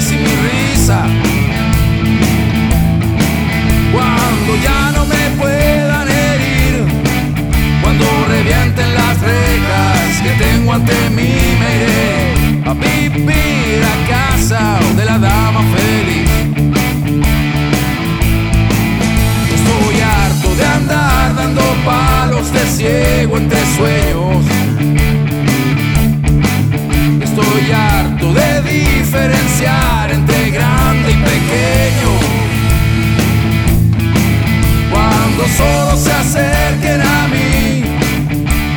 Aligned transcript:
sin 0.00 0.22
mi 0.22 0.34
risa. 0.46 1.04
Cuando 3.92 4.56
ya 4.62 4.92
no 4.92 5.06
me 5.06 5.30
puedan 5.38 6.08
herir, 6.08 6.84
cuando 7.82 8.04
revienten 8.28 8.94
las 8.94 9.20
reglas 9.20 10.20
que 10.22 10.30
tengo 10.44 10.72
ante 10.74 11.10
mí, 11.10 11.32
me 11.60 11.70
iré 11.84 12.62
a 12.66 12.74
vivir 12.74 13.82
a 13.84 13.96
casa 14.08 14.78
de 14.96 15.04
la 15.04 15.18
dama 15.18 15.62
feliz. 15.74 16.30
Estoy 19.56 20.00
harto 20.00 20.54
de 20.54 20.66
andar 20.66 21.34
dando 21.36 21.62
palos 21.84 22.52
de 22.52 22.66
ciego 22.66 23.38
entre 23.38 23.60
sueños. 23.76 24.55
Diferenciar 28.66 30.10
entre 30.12 30.50
grande 30.50 31.12
y 31.12 31.16
pequeño. 31.32 32.10
Cuando 34.92 35.46
solo 35.56 35.96
se 35.96 36.12
acerquen 36.12 37.00
a 37.00 37.28
mí 37.28 37.84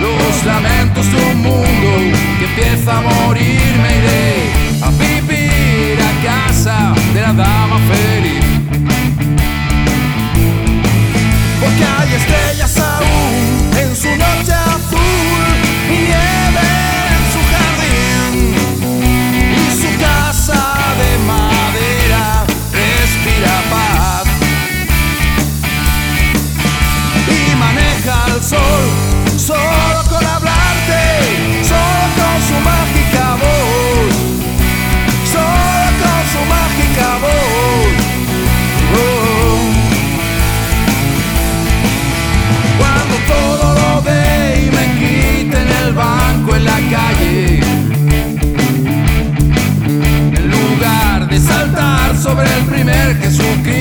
los 0.00 0.44
lamentos 0.44 1.10
de 1.10 1.16
un 1.32 1.42
mundo 1.42 1.90
que 2.38 2.44
empieza 2.44 2.98
a 2.98 3.00
morir, 3.00 3.60
me 3.82 3.98
iré 3.98 4.52
a 4.82 4.90
vivir 4.90 5.25
sobre 52.36 52.54
el 52.54 52.64
primer 52.66 53.16
Jesucristo 53.16 53.75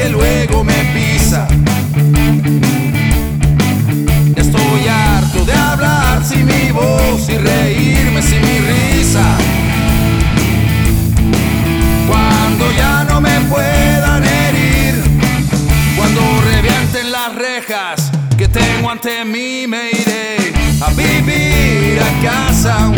que 0.00 0.08
luego 0.08 0.64
me 0.64 0.78
pisa. 0.94 1.46
Estoy 4.34 4.88
harto 4.88 5.44
de 5.44 5.52
hablar 5.52 6.24
sin 6.24 6.46
mi 6.46 6.70
voz 6.70 7.28
y 7.28 7.36
reírme 7.36 8.22
sin 8.22 8.40
mi 8.40 8.58
risa. 8.70 9.24
Cuando 12.08 12.72
ya 12.72 13.04
no 13.04 13.20
me 13.20 13.40
puedan 13.52 14.22
herir, 14.24 14.94
cuando 15.96 16.20
revienten 16.50 17.12
las 17.12 17.34
rejas 17.34 18.10
que 18.38 18.48
tengo 18.48 18.90
ante 18.90 19.24
mí, 19.24 19.66
me 19.66 19.90
iré 19.90 20.52
a 20.80 20.90
vivir 20.94 22.00
a 22.00 22.10
casa 22.22 22.90